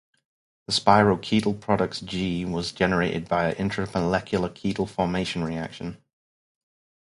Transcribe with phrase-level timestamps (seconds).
[0.65, 6.01] The spiroketal product G was generated via intramolecular ketal formation reaction.